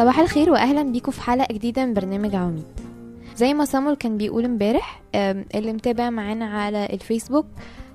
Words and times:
صباح 0.00 0.18
الخير 0.18 0.50
واهلا 0.50 0.82
بيكم 0.82 1.12
في 1.12 1.20
حلقة 1.20 1.54
جديدة 1.54 1.86
من 1.86 1.94
برنامج 1.94 2.34
عواميد. 2.34 2.64
زي 3.36 3.54
ما 3.54 3.64
سامول 3.64 3.94
كان 3.94 4.16
بيقول 4.16 4.44
امبارح 4.44 5.02
اللي 5.14 5.72
متابع 5.72 6.10
معانا 6.10 6.44
على 6.44 6.86
الفيسبوك 6.92 7.46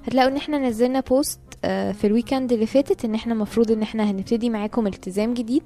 هتلاقوا 0.08 0.32
إن 0.32 0.36
إحنا 0.36 0.58
نزلنا 0.58 1.00
post 1.00 1.40
آه، 1.64 1.92
في 1.92 2.08
ال 2.08 2.13
weekend 2.13 2.52
اللي 2.52 2.66
فاتت 2.66 3.06
إن 3.06 3.16
إحنا 3.16 3.34
المفروض 3.34 3.72
إن 3.72 3.82
إحنا 3.82 4.12
هنبتدي 4.12 4.50
معاكم 4.50 4.88
التزام 4.88 5.34
جديد. 5.34 5.64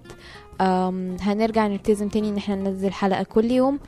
هنرجع 1.22 1.68
نلتزم 1.68 2.08
تاني 2.10 2.30
إن 2.30 2.38
إحنا 2.38 2.56
ننزل 2.56 2.92
حلقة 2.92 3.24
كل 3.24 3.52
يوم. 3.52 3.80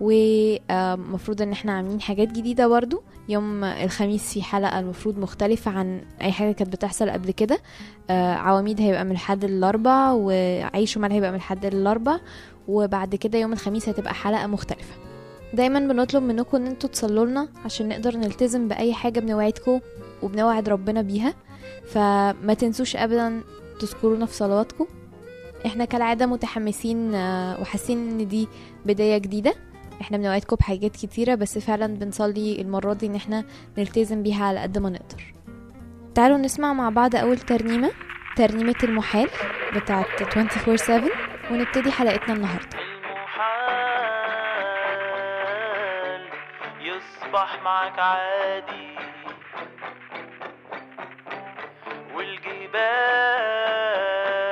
ومفروض 0.00 1.42
ان 1.42 1.52
إحنا 1.52 1.72
عاملين 1.72 2.00
حاجات 2.00 2.28
جديدة 2.28 2.68
برضو. 2.68 3.02
يوم 3.28 3.64
الخميس 3.64 4.32
في 4.32 4.42
حلقة 4.42 4.78
المفروض 4.80 5.18
مختلفة 5.18 5.70
عن 5.70 6.00
أي 6.22 6.32
حاجة 6.32 6.52
كانت 6.52 6.72
بتحصل 6.72 7.10
قبل 7.10 7.30
كده. 7.30 7.58
آه، 8.10 8.34
عواميد 8.34 8.80
هيبقى 8.80 9.04
من 9.04 9.10
الحد 9.10 9.44
للاربع 9.44 10.10
وعيش 10.12 10.96
ومال 10.96 11.12
هيبقى 11.12 11.30
من 11.30 11.36
الحد 11.36 11.66
للاربع 11.66 12.16
وبعد 12.68 13.14
كده 13.14 13.38
يوم 13.38 13.52
الخميس 13.52 13.88
هتبقى 13.88 14.14
حلقة 14.14 14.46
مختلفة. 14.46 14.94
دايما 15.54 15.80
بنطلب 15.80 16.22
منكم 16.22 16.56
إن 16.56 16.66
أنتوا 16.66 16.88
تصلوا 16.90 17.26
لنا 17.26 17.48
عشان 17.64 17.88
نقدر 17.88 18.16
نلتزم 18.16 18.68
بأي 18.68 18.94
حاجة 18.94 19.20
بنوعدكم 19.20 19.80
وبنوعد 20.22 20.68
ربنا 20.68 21.02
بيها. 21.02 21.34
فما 21.88 22.54
تنسوش 22.58 22.96
ابدا 22.96 23.42
تذكرونا 23.80 24.26
في 24.26 24.34
صلواتكم. 24.34 24.86
إحنا 25.66 25.84
كالعادة 25.84 26.26
متحمسين 26.26 27.14
آه، 27.14 27.60
وحاسين 27.60 28.08
إن 28.10 28.28
دي 28.28 28.48
بداية 28.86 29.18
جديدة. 29.18 29.54
إحنا 30.00 30.16
بنوعدكم 30.16 30.56
بحاجات 30.56 30.92
كتيرة 30.96 31.34
بس 31.34 31.58
فعلا 31.58 31.86
بنصلي 31.86 32.60
المرة 32.60 32.92
دي 32.92 33.06
إن 33.06 33.14
إحنا 33.14 33.44
نلتزم 33.78 34.22
بيها 34.22 34.44
على 34.46 34.60
قد 34.60 34.78
ما 34.78 34.90
نقدر. 34.90 35.22
تعالوا 36.14 36.38
نسمع 36.38 36.72
مع 36.72 36.88
بعض 36.88 37.16
أول 37.16 37.38
ترنيمة 37.38 37.90
ترنيمة 38.36 38.74
المحال 38.84 39.28
بتاعت 39.76 40.06
24/7 40.22 41.10
ونبتدي 41.50 41.90
حلقتنا 41.92 42.34
النهارده. 42.34 42.78
المحال 45.80 46.20
يصبح 46.80 47.62
معك 47.64 47.98
عادي 47.98 48.90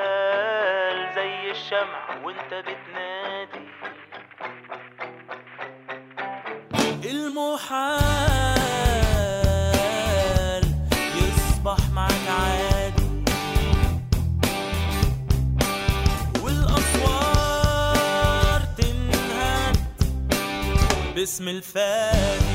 والجبال 0.08 1.14
زي 1.14 1.50
الشمع 1.50 2.16
وانت 2.24 2.54
بتنادي 2.54 3.07
المحال 7.08 8.18
يصبح 11.16 11.78
معك 11.94 12.28
عادي 12.28 13.08
والأسوار 17.18 18.60
تنهد 18.78 19.76
باسم 21.14 21.48
الفادي 21.48 22.47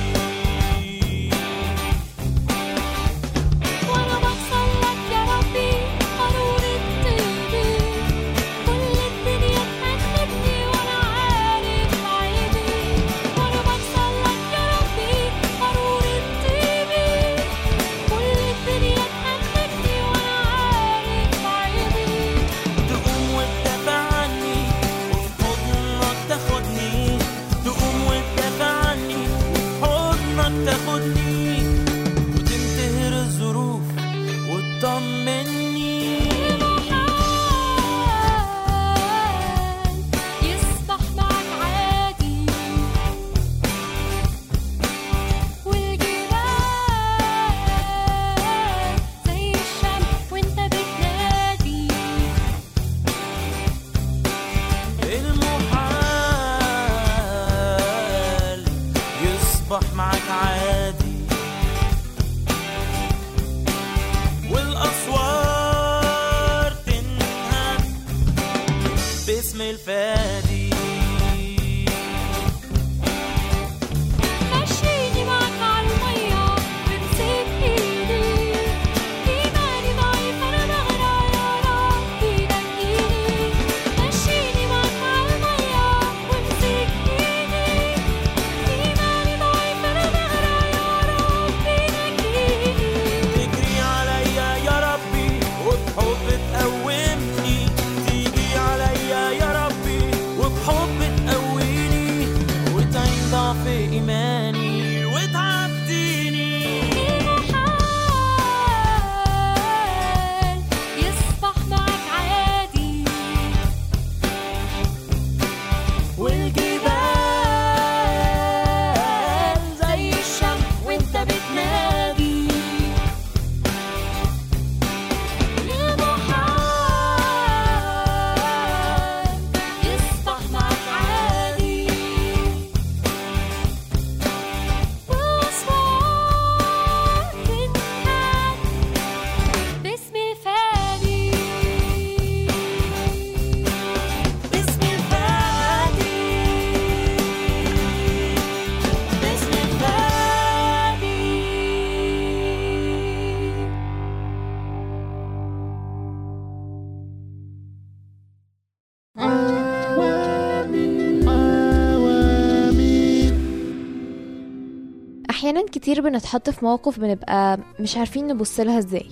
كتير 165.83 166.01
بنتحط 166.01 166.49
في 166.49 166.65
مواقف 166.65 166.99
بنبقى 166.99 167.59
مش 167.79 167.97
عارفين 167.97 168.27
نبص 168.27 168.59
لها 168.59 168.77
إزاي 168.77 169.05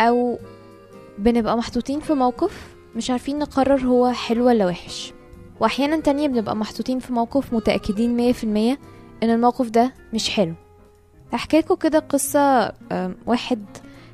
أو 0.00 0.38
بنبقى 1.18 1.56
محطوطين 1.56 2.00
في 2.00 2.12
موقف 2.12 2.74
مش 2.96 3.10
عارفين 3.10 3.38
نقرر 3.38 3.80
هو 3.80 4.12
حلو 4.12 4.46
ولا 4.46 4.66
وحش. 4.66 5.12
وأحيانا 5.60 6.00
تانية 6.00 6.28
بنبقى 6.28 6.56
محطوطين 6.56 6.98
في 6.98 7.12
موقف 7.12 7.52
متأكدين 7.54 8.16
مية 8.16 8.32
في 8.32 8.44
المية 8.44 8.78
إن 9.22 9.30
الموقف 9.30 9.70
ده 9.70 9.92
مش 10.14 10.30
حلو. 10.30 10.54
احكي 11.34 11.58
لكم 11.58 11.74
كده 11.74 11.98
قصة 11.98 12.72
واحد 13.26 13.64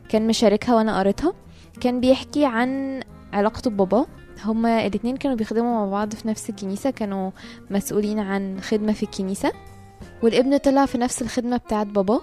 كان 0.09 0.27
مشاركها 0.27 0.75
وأنا 0.75 0.99
قريتها 0.99 1.33
كان 1.81 2.01
بيحكي 2.01 2.45
عن 2.45 3.01
علاقته 3.33 3.71
بباباه 3.71 4.07
هما 4.45 4.87
الاتنين 4.87 5.17
كانوا 5.17 5.37
بيخدموا 5.37 5.85
مع 5.87 5.91
بعض 5.91 6.15
في 6.15 6.29
نفس 6.29 6.51
الكنيسة 6.51 6.91
كانوا 6.91 7.31
مسؤولين 7.71 8.19
عن 8.19 8.61
خدمة 8.61 8.93
في 8.93 9.03
الكنيسة. 9.03 9.53
والابن 10.23 10.57
طلع 10.57 10.87
في 10.87 10.99
نفس 10.99 11.23
الخدمة 11.23 11.57
بتاعت 11.57 11.87
باباه 11.87 12.21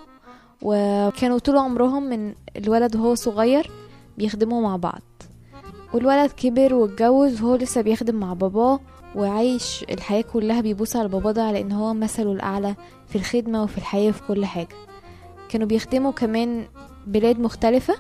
وكانوا 0.62 1.40
طول 1.40 1.58
عمرهم 1.58 2.04
من 2.04 2.34
الولد 2.58 2.96
وهو 2.96 3.16
صغير 3.16 3.72
بيخدموا 4.18 4.62
مع 4.62 4.76
بعض. 4.76 5.02
والولد 5.94 6.32
كبر 6.32 6.74
واتجوز 6.74 7.42
وهو 7.42 7.56
لسه 7.56 7.82
بيخدم 7.82 8.16
مع 8.16 8.34
باباه 8.34 8.80
وعايش 9.16 9.86
الحياة 9.90 10.22
كلها 10.22 10.62
بيبص 10.62 10.96
على 10.96 11.08
باباه 11.08 11.32
ده 11.32 11.44
على 11.44 11.62
إن 11.62 11.72
هو 11.72 11.94
مثله 11.94 12.32
الأعلى 12.32 12.76
في 13.08 13.16
الخدمة 13.16 13.64
وفي 13.64 13.78
الحياة 13.78 14.10
وفي 14.10 14.22
كل 14.28 14.46
حاجة. 14.46 14.76
كانوا 15.50 15.68
بيخدموا 15.68 16.12
كمان 16.12 16.66
بلاد 17.08 17.40
مختلفة 17.40 17.96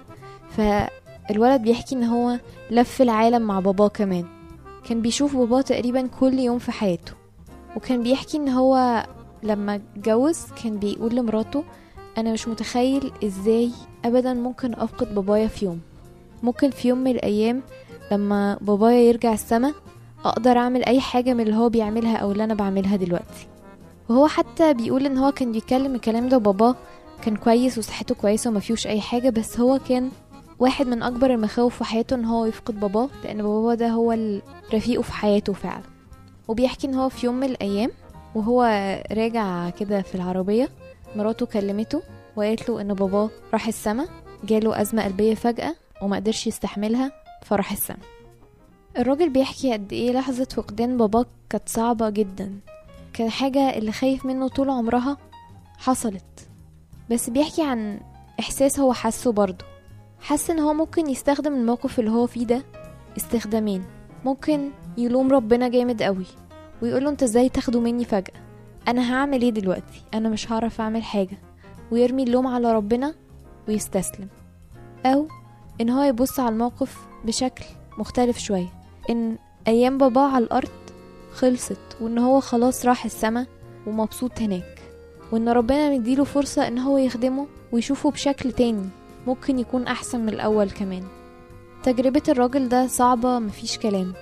فالولد 0.49 1.61
بيحكي 1.61 1.95
إن 1.95 2.03
هو 2.03 2.39
لف 2.71 3.01
العالم 3.01 3.41
مع 3.41 3.59
باباه 3.59 3.87
كمان. 3.87 4.25
كان 4.89 5.01
بيشوف 5.01 5.35
باباه 5.35 5.61
تقريبا 5.61 6.07
كل 6.07 6.39
يوم 6.39 6.59
في 6.59 6.71
حياته 6.71 7.11
وكان 7.75 8.03
بيحكي 8.03 8.37
إن 8.37 8.49
هو 8.49 9.05
لما 9.45 9.75
اتجوز 9.75 10.39
كان 10.63 10.77
بيقول 10.77 11.15
لمراته 11.15 11.63
أنا 12.17 12.33
مش 12.33 12.47
متخيل 12.47 13.11
إزاي 13.23 13.71
ابدا 14.05 14.33
ممكن 14.33 14.73
أفقد 14.73 15.15
بابايا 15.15 15.47
في 15.47 15.65
يوم. 15.65 15.79
ممكن 16.43 16.69
في 16.69 16.87
يوم 16.87 16.97
من 16.97 17.11
الأيام 17.11 17.61
لما 18.11 18.57
بابايا 18.61 18.99
يرجع 18.99 19.33
السما 19.33 19.73
أقدر 20.25 20.57
أعمل 20.57 20.83
أي 20.85 20.99
حاجة 21.01 21.33
من 21.33 21.41
اللي 21.41 21.55
هو 21.55 21.69
بيعملها 21.69 22.17
أو 22.17 22.31
اللي 22.31 22.43
أنا 22.43 22.53
بعملها 22.53 22.95
دلوقتي. 22.95 23.47
وهو 24.09 24.27
حتى 24.27 24.73
بيقول 24.73 25.05
إن 25.05 25.17
هو 25.17 25.31
كان 25.31 25.51
بيتكلم 25.51 25.95
الكلام 25.95 26.29
ده 26.29 26.37
وباباه 26.37 26.75
كان 27.21 27.35
كويس 27.35 27.77
وصحته 27.77 28.15
كويسة 28.15 28.49
وما 28.49 28.59
فيهوش 28.59 28.87
أي 28.87 29.01
حاجة 29.01 29.29
بس 29.29 29.59
هو 29.59 29.79
كان 29.89 30.09
واحد 30.59 30.87
من 30.87 31.03
أكبر 31.03 31.33
المخاوف 31.33 31.77
في 31.77 31.83
حياته 31.83 32.13
إن 32.15 32.25
هو 32.25 32.45
يفقد 32.45 32.79
باباه 32.79 33.09
لأن 33.23 33.37
باباه 33.43 33.73
ده 33.75 33.87
هو 33.89 34.17
رفيقه 34.73 35.01
في 35.01 35.13
حياته 35.13 35.53
فعلا. 35.53 35.83
وبيحكي 36.47 36.87
إن 36.87 36.95
هو 36.95 37.09
في 37.09 37.25
يوم 37.25 37.35
من 37.35 37.43
الأيام 37.47 37.91
وهو 38.35 38.63
راجع 39.11 39.69
كده 39.69 40.01
في 40.01 40.15
العربية 40.15 40.69
مراته 41.15 41.45
كلمته 41.45 42.01
وقالت 42.35 42.69
له 42.69 42.81
إن 42.81 42.93
باباه 42.93 43.29
راح 43.53 43.67
السما 43.67 44.07
جاله 44.43 44.81
أزمة 44.81 45.03
قلبية 45.03 45.35
فجأة 45.35 45.75
وما 46.01 46.15
قدرش 46.15 46.47
يستحملها 46.47 47.11
فراح 47.45 47.71
السما. 47.71 47.97
الراجل 48.97 49.29
بيحكي 49.29 49.73
قد 49.73 49.93
إيه 49.93 50.11
لحظة 50.11 50.45
فقدان 50.45 50.97
باباه 50.97 51.25
كانت 51.49 51.69
صعبة 51.69 52.09
جدا. 52.09 52.59
كان 53.13 53.29
حاجة 53.29 53.77
اللي 53.77 53.91
خايف 53.91 54.25
منه 54.25 54.47
طول 54.47 54.69
عمرها 54.69 55.17
حصلت. 55.77 56.47
بس 57.11 57.29
بيحكي 57.29 57.63
عن 57.63 57.99
إحساس 58.39 58.79
هو 58.79 58.93
حاسه 58.93 59.31
برضه. 59.31 59.65
حس 60.19 60.49
إن 60.49 60.59
هو 60.59 60.73
ممكن 60.73 61.09
يستخدم 61.09 61.53
الموقف 61.53 61.99
اللي 61.99 62.11
هو 62.11 62.27
فيه 62.27 62.45
ده 62.45 62.63
استخدامين. 63.17 63.83
ممكن 64.25 64.69
يلوم 64.97 65.31
ربنا 65.31 65.67
جامد 65.67 66.03
قوي. 66.03 66.25
ويقوله 66.81 67.09
انت 67.09 67.23
إزاي 67.23 67.49
تاخده 67.49 67.79
مني 67.79 68.05
فجأة؟ 68.05 68.33
أنا 68.87 69.13
هعمل 69.13 69.41
إيه 69.41 69.49
دلوقتي؟ 69.49 70.01
أنا 70.13 70.29
مش 70.29 70.51
هعرف 70.51 70.81
اعمل 70.81 71.03
حاجة. 71.03 71.37
ويرمي 71.91 72.23
اللوم 72.23 72.47
على 72.47 72.73
ربنا 72.73 73.13
ويستسلم. 73.67 74.27
أو 75.05 75.27
ان 75.81 75.89
هو 75.89 76.03
يبص 76.03 76.39
على 76.39 76.49
الموقف 76.49 76.97
بشكل 77.25 77.65
مختلف 77.97 78.37
شوية. 78.37 78.67
ان 79.09 79.37
أيام 79.67 79.97
باباه 79.97 80.27
على 80.35 80.43
الأرض 80.45 80.69
خلصت 81.33 81.97
وان 82.01 82.17
هو 82.17 82.39
خلاص 82.39 82.85
راح 82.85 83.05
السما 83.05 83.45
ومبسوط 83.87 84.39
هناك. 84.41 84.81
وان 85.31 85.49
ربنا 85.49 85.89
مديله 85.89 86.23
فرصة 86.23 86.67
ان 86.67 86.79
هو 86.79 86.97
يخدمه 86.97 87.47
ويشوفه 87.71 88.11
بشكل 88.11 88.51
تاني 88.51 88.89
ممكن 89.27 89.59
يكون 89.59 89.87
احسن 89.87 90.19
من 90.19 90.29
الأول 90.29 90.69
كمان. 90.69 91.03
تجربة 91.83 92.23
الراجل 92.29 92.69
ده 92.69 92.87
صعبة 92.87 93.39
مفيش 93.39 93.77
كلام. 93.77 94.13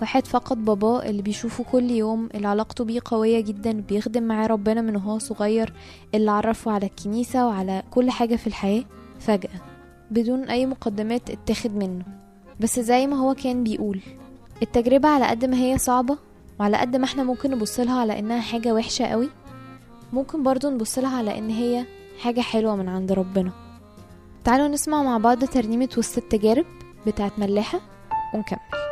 واحد 0.00 0.26
فقد 0.26 0.64
باباه 0.64 1.02
اللي 1.02 1.22
بيشوفه 1.22 1.64
كل 1.64 1.90
يوم 1.90 2.28
اللي 2.34 2.48
علاقته 2.48 2.84
بيه 2.84 3.00
قوية 3.04 3.40
جدا 3.40 3.72
بيخدم 3.72 4.22
معاه 4.22 4.46
ربنا 4.46 4.80
من 4.80 4.96
وهو 4.96 5.18
صغير 5.18 5.72
اللي 6.14 6.30
عرفه 6.30 6.72
على 6.72 6.86
الكنيسة 6.86 7.46
وعلى 7.46 7.82
كل 7.90 8.10
حاجة 8.10 8.36
في 8.36 8.46
الحياة 8.46 8.84
فجأة 9.20 9.60
بدون 10.10 10.44
أي 10.44 10.66
مقدمات 10.66 11.30
اتخذ 11.30 11.70
منه. 11.70 12.04
بس 12.60 12.80
زي 12.80 13.06
ما 13.06 13.16
هو 13.16 13.34
كان 13.34 13.64
بيقول 13.64 14.00
التجربة 14.62 15.08
على 15.08 15.26
قد 15.26 15.44
ما 15.44 15.56
هي 15.56 15.78
صعبة 15.78 16.18
وعلى 16.60 16.76
قد 16.76 16.96
ما 16.96 17.04
إحنا 17.04 17.22
ممكن 17.22 17.50
نبصلها 17.50 18.00
على 18.00 18.18
إنها 18.18 18.40
حاجة 18.40 18.74
وحشة 18.74 19.04
قوي 19.06 19.28
ممكن 20.12 20.42
برضو 20.42 20.70
نبصلها 20.70 21.16
على 21.16 21.38
إن 21.38 21.50
هي 21.50 21.84
حاجة 22.20 22.40
حلوة 22.40 22.76
من 22.76 22.88
عند 22.88 23.12
ربنا. 23.12 23.50
تعالوا 24.44 24.68
نسمع 24.68 25.02
مع 25.02 25.18
بعض 25.18 25.44
ترنيمة 25.44 25.88
وسط 25.98 26.18
التجارب 26.18 26.64
بتاعت 27.06 27.38
ملاحة 27.38 27.80
ونكمل. 28.34 28.83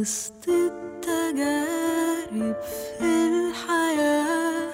وسط 0.00 0.48
التجارب 0.48 2.56
في 2.98 3.04
الحياة 3.04 4.70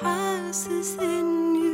حاسس 0.00 0.96
إني 1.00 1.68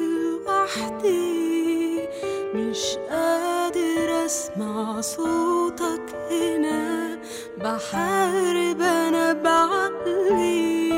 لوحدي 0.47 2.09
مش 2.55 2.97
قادر 3.11 4.27
أسمع 4.27 5.01
صوتك 5.01 6.03
هنا. 6.31 7.19
بحارب 7.59 8.81
أنا 8.81 9.33
بعقلي 9.33 10.93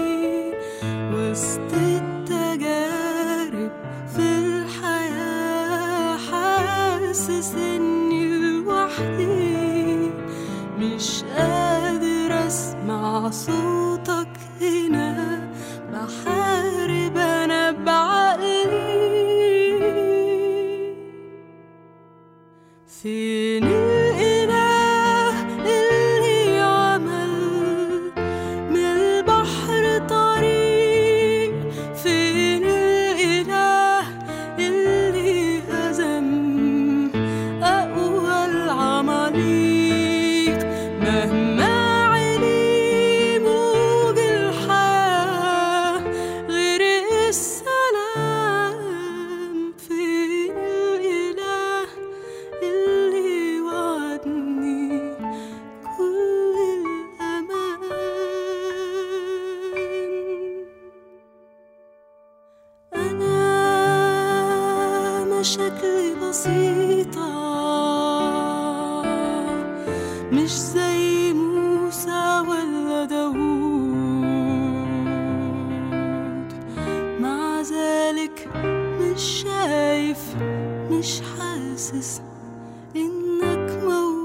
وسط 1.12 1.73
بسيطة. 66.28 67.35
مش 70.33 70.50
زي 70.50 71.33
موسى 71.33 72.43
ولا 72.49 73.04
داوود 73.04 73.45
مع 77.21 77.61
ذلك 77.61 78.49
مش 79.00 79.23
شايف 79.23 80.37
مش 80.90 81.21
حاسس 81.21 82.23
إنك 82.97 83.83
موجود. 83.85 84.25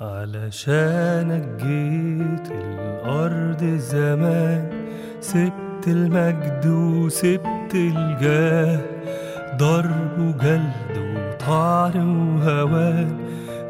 علشانك 0.00 1.48
جيت 1.62 2.50
الأرض 2.50 3.64
زمان 3.78 4.70
سبت 5.20 5.67
المجد 5.88 6.66
وسبت 6.66 7.72
الجاه 7.74 8.80
ضرب 9.56 10.18
وجلد 10.18 10.94
وطعن 11.16 11.96
وهوان 11.96 13.16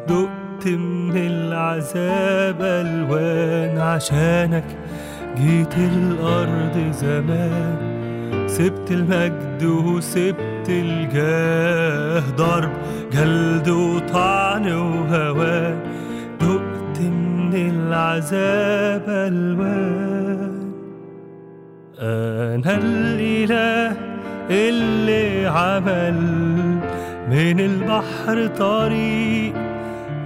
دقت 0.07 0.67
من 0.67 1.17
العذاب 1.17 2.61
ألوان 2.61 3.77
عشانك 3.77 4.65
جيت 5.37 5.75
الأرض 5.77 6.91
زمان. 6.91 7.77
سبت 8.47 8.91
المجد 8.91 9.63
وسبت 9.63 10.67
الجاه 10.69 12.23
ضرب 12.37 12.71
جلد 13.13 13.69
وطعن 13.69 14.65
وهوان 14.71 15.79
دقت 16.41 17.01
من 17.01 17.53
العذاب 17.53 19.05
ألوان 19.07 20.48
أنا 22.01 22.77
الإله 22.77 23.97
اللي 24.49 25.47
عمل 25.47 26.13
من 27.29 27.59
البحر 27.59 28.47
طريق 28.47 29.53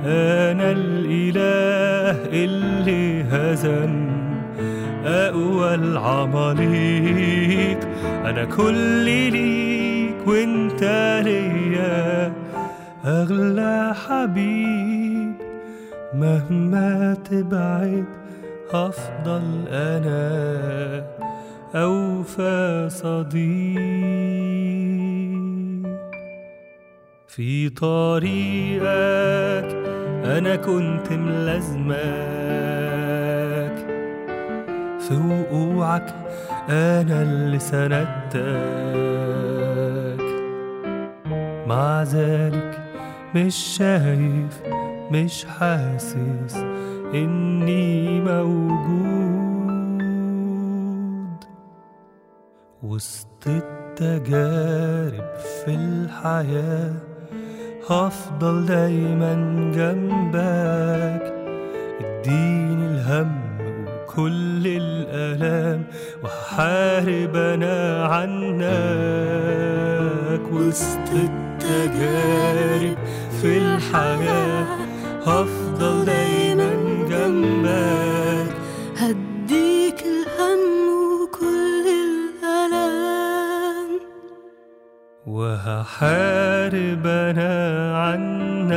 أنا 0.05 0.71
الإله 0.71 2.25
اللي 2.43 3.23
هزم 3.23 4.07
أقوى 5.05 5.75
العماليق. 5.75 6.99
أنا 8.25 8.45
كل 8.45 9.05
ليك 9.31 10.27
وإنت 10.27 10.83
ليا 11.25 12.33
أغلى 13.05 13.93
حبيب. 14.07 15.33
مهما 16.13 17.17
تبعد 17.31 18.05
هفضل 18.73 19.67
أنا. 19.71 21.22
أوفى 21.75 22.87
صديق. 22.91 23.79
في 27.27 27.69
طريقك 27.69 28.83
أنا 30.25 30.55
كنت 30.55 31.11
ملازمك. 31.11 31.93
في 34.99 35.13
وقوعك 35.13 36.15
أنا 36.69 37.21
اللي 37.21 37.59
سندتك 37.59 38.43
مع 41.67 42.03
ذلك 42.03 42.81
مش 43.35 43.55
شايف 43.55 44.61
مش 45.11 45.45
حاسس 45.45 46.55
إني 47.13 48.21
موجود. 48.21 49.22
وسط 52.83 53.47
التجارب 53.47 55.35
في 55.65 55.75
الحياة 55.75 56.93
هفضل 57.89 58.65
دايما 58.65 59.33
جنبك. 59.75 61.33
اديني 62.01 62.85
الهم 62.85 63.41
وكل 63.87 64.63
الآلام 64.67 65.83
وهحارب 66.23 67.35
أنا 67.35 68.05
عنك. 68.05 68.63
وسط 70.53 71.09
التجارب 71.13 72.97
في 73.41 73.57
الحياة 73.57 74.65
هفضل 75.25 76.05
دايما 76.05 76.32
وهحارب 85.65 87.07
أنا 87.07 87.97
عنك 87.97 88.73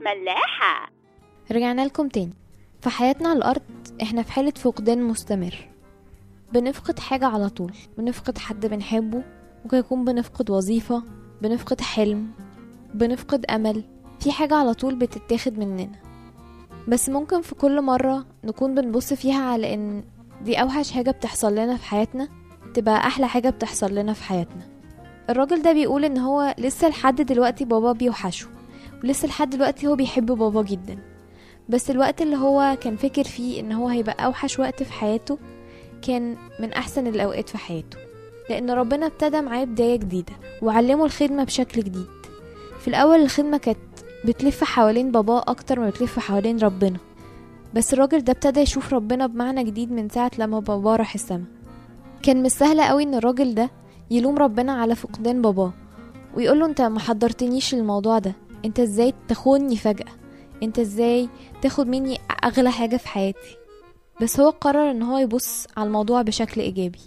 ملاحة. 0.00 0.90
رجعنا 1.52 1.86
لكم 1.86 2.08
تاني. 2.08 2.32
في 2.80 2.90
حياتنا 2.90 3.28
على 3.28 3.38
الأرض 3.38 3.62
إحنا 4.02 4.22
في 4.22 4.32
حالة 4.32 4.50
فقدان 4.50 5.02
مستمر. 5.02 5.54
بنفقد 6.52 6.98
حاجة 6.98 7.26
على 7.26 7.48
طول. 7.48 7.72
بنفقد 7.98 8.38
حد 8.38 8.66
بنحبه. 8.66 9.22
ممكن 9.64 9.76
يكون 9.76 10.04
بنفقد 10.04 10.50
وظيفة 10.50 11.02
بنفقد 11.42 11.80
حلم 11.80 12.30
بنفقد 12.94 13.44
أمل 13.46 13.84
في 14.20 14.32
حاجة 14.32 14.54
على 14.54 14.74
طول 14.74 14.94
بتتاخد 14.94 15.58
مننا. 15.58 15.88
بس 16.88 17.08
ممكن 17.08 17.42
في 17.42 17.54
كل 17.54 17.82
مرة 17.82 18.26
نكون 18.44 18.74
بنبص 18.74 19.12
فيها 19.12 19.42
على 19.44 19.74
إن 19.74 20.04
دي 20.44 20.56
أوحش 20.62 20.90
حاجة 20.90 21.10
بتحصل 21.10 21.52
لنا 21.52 21.76
في 21.76 21.84
حياتنا 21.84 22.28
تبقى 22.74 22.96
أحلى 23.06 23.28
حاجة 23.28 23.50
بتحصل 23.50 23.94
لنا 23.94 24.12
في 24.12 24.22
حياتنا. 24.24 24.62
الراجل 25.30 25.62
ده 25.62 25.72
بيقول 25.72 26.04
إن 26.04 26.18
هو 26.18 26.54
لسه 26.58 26.88
لحد 26.88 27.22
دلوقتي 27.22 27.64
بابا 27.64 27.92
بيوحشه 27.92 28.46
ولسه 29.04 29.28
لحد 29.28 29.50
دلوقتي 29.50 29.86
هو 29.86 29.96
بيحب 29.96 30.26
بابا 30.26 30.62
جدا. 30.62 30.98
بس 31.68 31.90
الوقت 31.90 32.22
اللي 32.22 32.36
هو 32.36 32.76
كان 32.80 32.96
فاكر 32.96 33.24
فيه 33.24 33.60
إن 33.60 33.72
هو 33.72 33.88
هيبقى 33.88 34.24
أوحش 34.26 34.58
وقت 34.58 34.82
في 34.82 34.92
حياته 34.92 35.38
كان 36.02 36.36
من 36.60 36.72
أحسن 36.72 37.06
الأوقات 37.06 37.48
في 37.48 37.58
حياته. 37.58 37.98
لأن 38.52 38.70
ربنا 38.70 39.06
ابتدى 39.06 39.40
معاه 39.40 39.64
بداية 39.64 39.96
جديدة 39.96 40.32
وعلمه 40.62 41.04
الخدمة 41.04 41.44
بشكل 41.44 41.80
جديد. 41.82 42.06
في 42.80 42.88
الأول 42.88 43.22
الخدمة 43.22 43.56
كانت 43.56 43.78
بتلف 44.24 44.64
حوالين 44.64 45.12
باباه 45.12 45.44
أكتر 45.48 45.80
ما 45.80 45.90
بتلف 45.90 46.18
حوالين 46.18 46.58
ربنا. 46.58 46.98
بس 47.74 47.92
الراجل 47.94 48.24
ده 48.24 48.32
ابتدى 48.32 48.60
يشوف 48.60 48.94
ربنا 48.94 49.26
بمعنى 49.26 49.64
جديد 49.64 49.92
من 49.92 50.08
ساعة 50.08 50.30
لما 50.38 50.60
باباه 50.60 50.96
راح 50.96 51.14
السما 51.14 51.44
كان 52.22 52.42
مش 52.42 52.50
سهل 52.50 52.80
قوي 52.80 53.02
إن 53.02 53.14
الراجل 53.14 53.54
ده 53.54 53.70
يلوم 54.10 54.36
ربنا 54.38 54.72
على 54.72 54.94
فقدان 54.94 55.42
باباه 55.42 55.72
ويقوله 56.36 56.66
أنت 56.66 56.80
ما 56.80 57.00
حضرتنيش 57.00 57.74
للموضوع 57.74 58.18
ده. 58.18 58.32
أنت 58.64 58.80
إزاي 58.80 59.14
تخوني 59.28 59.76
فجأة؟ 59.76 60.12
أنت 60.62 60.78
إزاي 60.78 61.28
تاخد 61.62 61.86
مني 61.86 62.18
أغلى 62.44 62.70
حاجة 62.70 62.96
في 62.96 63.08
حياتي؟ 63.08 63.56
بس 64.22 64.40
هو 64.40 64.50
قرر 64.50 64.90
إن 64.90 65.02
هو 65.02 65.18
يبص 65.18 65.66
على 65.76 65.86
الموضوع 65.86 66.22
بشكل 66.22 66.60
إيجابي. 66.60 66.98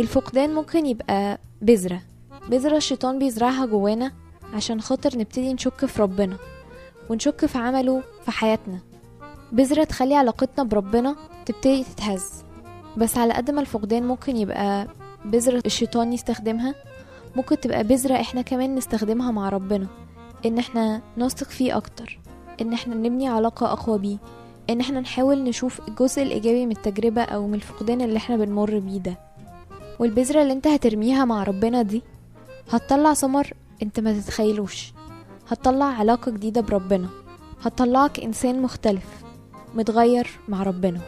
الفقدان 0.00 0.54
ممكن 0.54 0.86
يبقى 0.86 1.38
بذرة. 1.62 2.00
بذرة 2.48 2.76
الشيطان 2.76 3.18
بيزرعها 3.18 3.66
جوانا 3.66 4.12
عشان 4.54 4.80
خاطر 4.80 5.18
نبتدي 5.18 5.52
نشك 5.54 5.86
في 5.86 6.02
ربنا 6.02 6.36
ونشك 7.10 7.46
في 7.46 7.58
عمله 7.58 8.02
في 8.24 8.30
حياتنا. 8.30 8.78
بذرة 9.52 9.84
تخلي 9.84 10.14
علاقتنا 10.14 10.64
بربنا 10.64 11.16
تبتدي 11.46 11.84
تتهز. 11.84 12.30
بس 12.96 13.18
على 13.18 13.34
قد 13.34 13.50
ما 13.50 13.60
الفقدان 13.60 14.02
ممكن 14.02 14.36
يبقى 14.36 14.88
بذرة 15.24 15.62
الشيطان 15.66 16.12
يستخدمها 16.12 16.74
ممكن 17.36 17.60
تبقى 17.60 17.84
بذرة 17.84 18.14
إحنا 18.14 18.42
كمان 18.42 18.74
نستخدمها 18.74 19.30
مع 19.30 19.48
ربنا. 19.48 19.86
إن 20.46 20.58
إحنا 20.58 21.02
نثق 21.18 21.48
فيه 21.48 21.76
أكتر 21.76 22.18
إن 22.60 22.72
إحنا 22.72 22.94
نبني 22.94 23.28
علاقة 23.28 23.72
أقوى 23.72 23.98
بيه 23.98 24.16
إن 24.70 24.80
إحنا 24.80 25.00
نحاول 25.00 25.42
نشوف 25.44 25.88
الجزء 25.88 26.22
الإيجابي 26.22 26.66
من 26.66 26.72
التجربة 26.72 27.22
أو 27.22 27.46
من 27.46 27.54
الفقدان 27.54 28.00
اللي 28.00 28.16
إحنا 28.16 28.36
بنمر 28.36 28.78
بيه 28.78 28.98
ده. 28.98 29.25
والبذرة 29.98 30.42
اللي 30.42 30.52
انت 30.52 30.66
هترميها 30.66 31.24
مع 31.24 31.42
ربنا 31.42 31.82
دي 31.82 32.02
هتطلع 32.70 33.14
ثمر 33.14 33.52
انت 33.82 34.00
ما 34.00 34.20
تتخيلوش. 34.20 34.92
هتطلع 35.48 35.84
علاقة 35.84 36.30
جديدة 36.32 36.60
بربنا. 36.60 37.08
هتطلعك 37.62 38.20
إنسان 38.20 38.62
مختلف 38.62 39.04
متغير 39.74 40.30
مع 40.48 40.62
ربنا. 40.62 41.00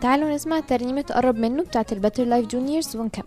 تعالوا 0.00 0.34
نسمع 0.34 0.60
ترنيمة 0.60 1.04
قرب 1.10 1.36
منه 1.36 1.62
بتاعت 1.62 1.92
ال 1.92 1.97
Better 1.97 2.24
Life 2.24 2.46
Juniors 2.46 2.96
ونكمل. 2.96 3.24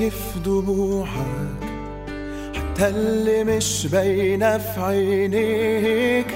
شايف 0.00 0.38
دموعك 0.44 1.64
حتى 2.54 2.88
اللي 2.88 3.44
مش 3.44 3.86
باينة 3.86 4.58
في 4.58 4.80
عينيك 4.80 6.26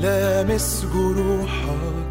لامس 0.00 0.86
جروحك 0.94 2.06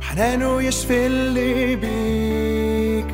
حنانه 0.00 0.62
يشفي 0.62 1.06
اللي 1.06 1.76
بيك. 1.76 3.06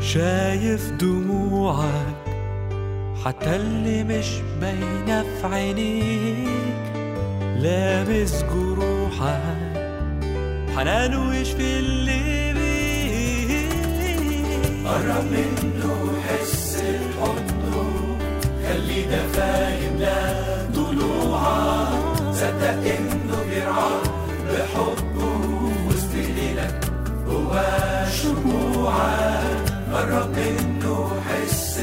شايف 0.00 0.90
دموعك 0.90 2.16
حتى 3.24 3.56
اللي 3.56 4.04
مش 4.04 4.26
باينة 4.60 5.22
في 5.22 5.46
عينيك 5.46 6.92
لامس 7.56 8.44
جروحك 8.54 9.60
حنانه 10.76 11.34
يشفي 11.36 11.78
اللي 11.78 12.20
بيك 12.24 12.39
قرب 14.90 15.24
منه 15.32 16.12
حس 16.28 16.76
حضنه 17.20 18.16
خلي 18.68 19.02
ده 19.02 19.22
فاهم 19.32 19.96
لا 19.96 20.34
ضلوعك 20.74 22.16
صدق 22.32 22.82
انه 22.98 23.36
بيرعاك 23.50 24.10
بحبه 24.48 25.40
وسط 25.88 26.14
ليلك 26.14 26.80
هو 27.28 27.62
شموعك 28.22 29.70
منه 30.36 31.10
حس 31.28 31.80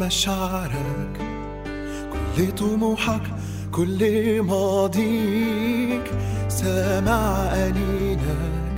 مشاعرك 0.00 1.18
كل 2.36 2.52
طموحك 2.52 3.22
كل 3.72 4.42
ماضيك 4.42 6.10
سامع 6.48 7.36
أنينك 7.54 8.74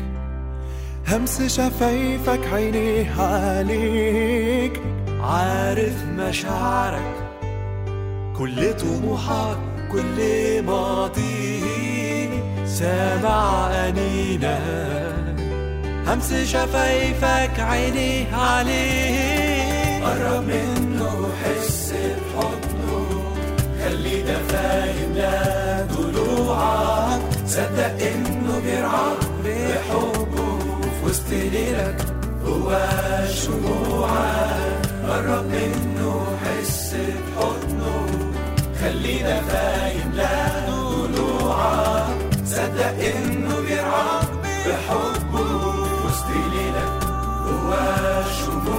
همس 1.09 1.43
شفايفك 1.43 2.41
عينيه 2.53 3.21
عليك 3.23 4.81
عارف 5.21 6.05
مشاعرك. 6.19 7.15
كل 8.39 8.73
طموحك 8.77 9.59
كل 9.93 10.63
ماضيك 10.63 12.31
سامع 12.67 13.71
أنينك 13.89 15.37
همس 16.07 16.35
شفايفك 16.35 17.61
عينيه 17.61 18.35
عليه 18.37 20.05
قرب 20.05 20.45
منه 20.45 20.86
حس 21.45 21.93
بحضنه 21.93 23.07
خلي 23.85 24.23
ده 24.23 24.39
فاهم 24.49 25.13
لا 25.15 25.87
ضلوعك 25.97 27.21
صدق 27.47 27.97
إنه 28.13 28.61
بيرعاك 28.65 29.19
بحبه. 29.45 30.59
في 31.01 31.07
وسط 31.07 31.31
ليلك 31.31 31.97
هو 32.47 32.79
شموعك 33.35 34.87
قرب 35.09 35.45
منه 35.47 36.27
حس 36.45 36.95
بحضنه 36.95 38.07
خلينا 38.81 39.41
فاهم 39.41 40.13
لا 40.15 40.71
ضلوعك 40.71 42.17
صدق 42.47 42.95
إنه 43.15 43.61
بيرعاك 43.69 44.29
بحبه. 44.67 45.45
في 45.73 46.07
وسط 46.07 46.27
ليلك 46.53 47.03
هو 47.47 47.71
شموعك 48.39 48.76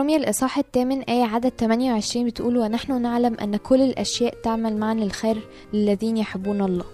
في 0.00 0.04
روميا 0.04 0.16
الإصحاح 0.16 0.58
الثامن 0.58 1.02
آية 1.02 1.24
عدد 1.24 1.48
28 1.48 2.26
بتقول 2.26 2.58
ونحن 2.58 3.02
نعلم 3.02 3.34
أن 3.34 3.56
كل 3.56 3.80
الأشياء 3.82 4.34
تعمل 4.42 4.76
معا 4.76 4.94
للخير 4.94 5.48
للذين 5.72 6.16
يحبون 6.16 6.60
الله. 6.62 6.84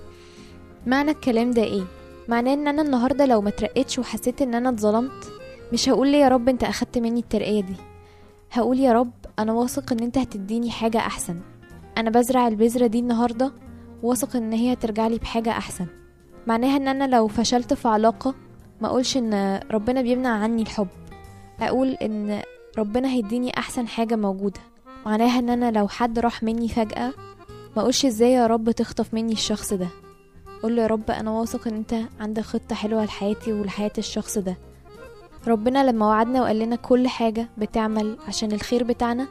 معنى 0.87 1.11
الكلام 1.11 1.51
ده 1.51 1.63
إيه؟ 1.63 1.83
معناه 2.29 2.55
إن 2.55 2.69
أنا 2.69 2.83
النهاردة 2.83 3.27
لو 3.27 3.41
ما 3.41 3.51
ترقيتش 3.51 3.99
وحسيت 3.99 4.43
إن 4.43 4.55
أنا 4.55 4.69
اتظلمت 4.69 5.33
مش 5.73 5.89
هقول 5.89 6.09
ليه 6.09 6.19
يا 6.19 6.29
رب 6.29 6.49
أنت 6.49 6.65
أخدت 6.65 6.99
مني 6.99 7.21
الترقية 7.21 7.61
دي. 7.61 7.75
هقول 8.53 8.81
يا 8.81 8.93
رب 8.93 9.13
أنا 9.39 9.53
واثق 9.53 9.93
إن 9.93 10.01
أنت 10.01 10.19
هتديني 10.19 10.71
حاجة 10.71 10.99
أحسن. 10.99 11.41
أنا 11.99 12.11
بزرع 12.11 12.49
البذرة 12.49 12.87
دي 12.87 12.99
النهاردة 12.99 13.53
واثق 14.03 14.37
إن 14.37 14.53
هي 14.53 14.73
هترجعلي 14.73 15.19
بحاجة 15.19 15.51
أحسن. 15.51 15.87
معناها 16.47 16.77
إن 16.77 16.89
أنا 16.89 17.17
لو 17.17 17.29
فشلت 17.29 17.75
في 17.75 17.89
علاقة 17.89 18.35
ما 18.81 18.89
أقولش 18.89 19.17
إن 19.17 19.61
ربنا 19.71 20.03
بيمنع 20.03 20.31
عني 20.31 20.63
الحب. 20.63 20.89
أقول 21.61 21.89
إن 21.89 22.43
ربنا 22.79 23.09
هيديني 23.09 23.59
أحسن 23.59 23.89
حاجة 23.89 24.17
موجودة. 24.17 24.61
معناها 25.07 25.39
إن 25.39 25.51
أنا 25.51 25.71
لو 25.79 25.89
حد 25.89 26.19
راح 26.19 26.43
مني 26.43 26.69
فجأة 26.69 27.13
ما 27.77 27.83
أقولش 27.83 28.07
إزاي 28.07 28.33
يا 28.33 28.47
رب 28.47 28.71
تخطف 28.71 29.15
مني 29.15 29.33
الشخص 29.33 29.73
ده. 29.73 29.89
قول 30.63 30.77
له 30.77 30.83
يا 30.83 30.87
رب 30.87 31.11
أنا 31.11 31.31
واثق 31.31 31.69
إن 31.69 31.75
أنت 31.75 31.95
عندك 32.21 32.43
خطة 32.43 32.75
حلوة 32.75 33.05
لحياتي 33.05 33.53
ولحياة 33.53 33.93
الشخص 33.99 34.39
ده. 34.39 34.57
ربنا 35.47 35.91
لما 35.91 36.07
وعدنا 36.07 36.43
وقال 36.43 36.59
لنا 36.59 36.77
كل 36.77 37.09
حاجة 37.09 37.49
بتعمل 37.59 38.17
عشان 38.29 38.53
الخير 38.53 38.85
بتاعنا 38.85 39.27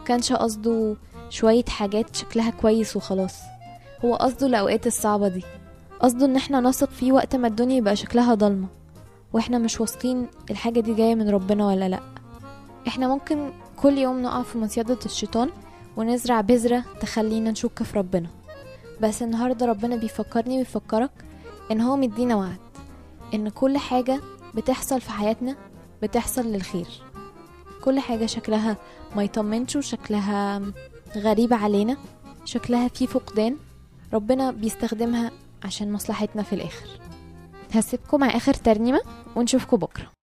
مكانش 0.00 0.32
قصده 0.32 0.96
شوية 1.30 1.64
حاجات 1.64 2.16
شكلها 2.16 2.50
كويس 2.50 2.96
وخلاص. 2.96 3.34
هو 4.04 4.14
قصده 4.14 4.46
الأوقات 4.46 4.86
الصعبة 4.86 5.28
دي. 5.28 5.42
قصده 6.00 6.26
إن 6.26 6.36
إحنا 6.36 6.60
نثق 6.60 6.90
فيه 6.90 7.12
وقت 7.12 7.36
ما 7.36 7.48
الدنيا 7.48 7.76
يبقى 7.76 7.96
شكلها 7.96 8.34
ضلمة. 8.34 8.66
وإحنا 9.32 9.58
مش 9.58 9.80
واثقين 9.80 10.26
الحاجة 10.50 10.80
دي 10.80 10.94
جاية 10.94 11.14
من 11.14 11.28
ربنا 11.30 11.66
ولا 11.66 11.88
لأ. 11.88 12.00
إحنا 12.88 13.08
ممكن 13.08 13.50
كل 13.76 13.98
يوم 13.98 14.22
نقع 14.22 14.42
في 14.42 14.58
مصيدة 14.58 14.98
الشيطان 15.04 15.50
ونزرع 15.96 16.40
بذرة 16.40 16.84
تخلينا 17.00 17.50
نشك 17.50 17.82
في 17.82 17.98
ربنا. 17.98 18.28
بس 19.00 19.22
النهاردة 19.22 19.66
ربنا 19.66 19.96
بيفكرني 19.96 20.58
ويفكرك 20.58 21.10
إن 21.70 21.80
هو 21.80 21.96
مدينا 21.96 22.36
وعد 22.36 22.58
إن 23.34 23.48
كل 23.48 23.78
حاجة 23.78 24.20
بتحصل 24.54 25.00
في 25.00 25.10
حياتنا 25.10 25.56
بتحصل 26.02 26.46
للخير. 26.46 26.88
كل 27.84 28.00
حاجة 28.00 28.26
شكلها 28.26 28.76
ما 29.16 29.22
يطمنش 29.22 29.76
وشكلها 29.76 30.62
غريبة 31.16 31.56
علينا 31.56 31.96
شكلها 32.44 32.88
فيه 32.88 33.06
فقدان 33.06 33.56
ربنا 34.12 34.50
بيستخدمها 34.50 35.30
عشان 35.64 35.92
مصلحتنا 35.92 36.42
في 36.42 36.52
الآخر. 36.52 36.88
هسيبكم 37.74 38.20
مع 38.20 38.36
آخر 38.36 38.54
ترنيمة 38.54 39.00
ونشوفكم 39.36 39.76
بكرة. 39.76 40.17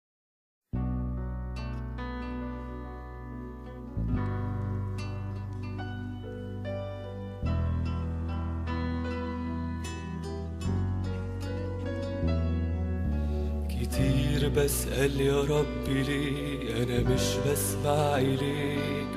كتير 13.93 14.49
بسأل 14.49 15.21
يا 15.21 15.41
ربي 15.41 16.03
ليه؟ 16.03 16.84
أنا 16.84 17.10
مش 17.10 17.21
بسمع 17.47 18.17
إليك. 18.17 19.08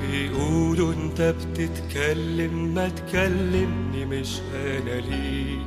بيقولوا 0.00 0.92
أنت 0.92 1.20
بتتكلم 1.22 2.74
ما 2.74 2.88
تكلمني 2.88 4.04
مش 4.04 4.40
أنا 4.54 5.00
ليك. 5.00 5.66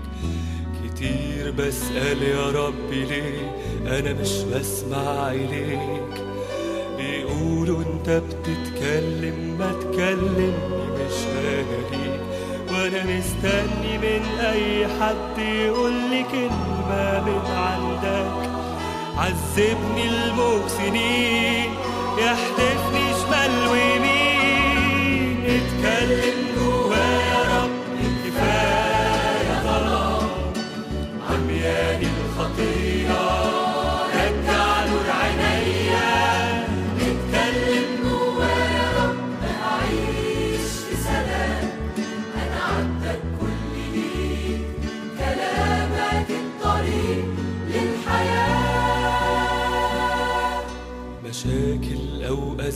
كتير 0.84 1.52
بسأل 1.52 2.24
يا 2.24 2.50
ربي 2.52 3.06
ليه؟ 3.06 3.52
أنا 3.86 4.14
مش 4.14 4.32
بسمع 4.54 5.32
إليك. 5.32 6.24
بيقولوا 6.98 7.84
أنت 7.84 8.10
بتتكلم 8.10 9.56
ما 9.60 9.72
تكلمني 9.72 10.52
مش 10.94 11.18
أنا 11.40 11.78
ليك. 11.92 12.07
مستني 13.04 13.98
من 13.98 14.40
أي 14.40 14.88
حد 14.88 15.38
يقول 15.38 15.94
لي 15.94 16.24
كلمة 16.32 17.22
من 17.26 17.42
عندك. 17.58 18.50
عذبني 19.18 20.10
الموج 20.10 20.68
سنين 20.68 21.70
يحدفني 22.18 23.06
شمال 23.22 23.68
ويمين 23.72 24.17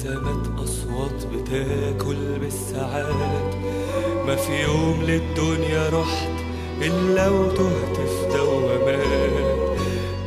أزمات 0.01 0.47
أصوات 0.63 1.25
بتاكل 1.33 2.39
بالساعات. 2.39 3.55
ما 4.27 4.35
في 4.35 4.61
يوم 4.61 5.03
للدنيا 5.03 5.89
رحت 5.89 6.29
إلا 6.81 7.29
وتهت 7.29 7.95
في 7.95 8.37
دوامات. 8.37 9.77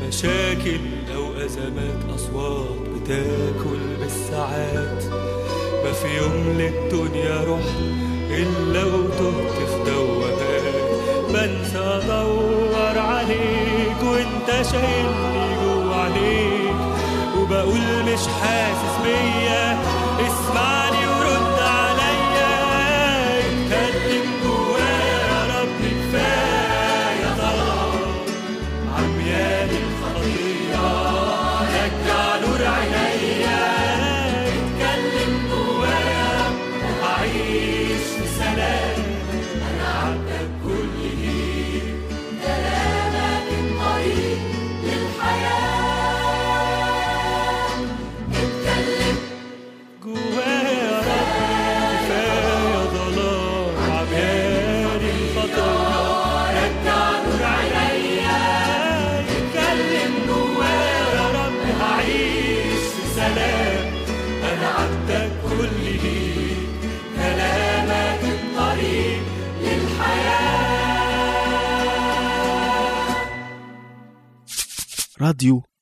مشاكل 0.08 0.80
أو 1.16 1.44
أزمات 1.44 2.00
أصوات 2.14 2.78
بتاكل 2.94 3.80
بالساعات. 4.00 5.04
ما 5.84 5.92
في 5.92 6.16
يوم 6.16 6.58
للدنيا 6.58 7.44
رحت 7.44 7.80
إلا 8.30 8.84
وتهت 8.84 9.68
في 9.68 9.90
دوامات. 9.90 10.64
بنسى 11.28 11.78
أدور 11.78 12.98
عليك 12.98 14.02
وأنت 14.02 14.66
شايلني 14.70 15.33
وبقول 17.44 18.02
مش 18.12 18.20
حاسس 18.42 18.94
بيا. 19.04 19.78
اسمعني 20.20 20.83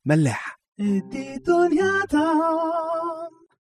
ملاح. 0.05 0.59
دي 0.79 1.37
دنيا 1.37 2.05